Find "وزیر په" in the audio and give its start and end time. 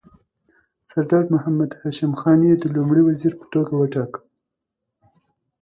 3.07-3.45